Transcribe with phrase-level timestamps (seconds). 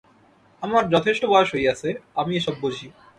[0.63, 1.89] আমার যথেষ্ট বয়স হইয়াছে,
[2.15, 2.87] আমি এ-সব বুঝি।